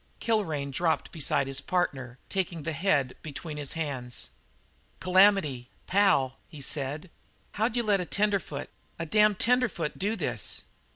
[0.19, 4.31] Kilrain dropped beside his partner, taking the head between his hands.
[4.99, 7.11] "Calamity pal," he said,
[7.51, 10.63] "how'd you let a tenderfoot, a damned tenderfoot, do this?"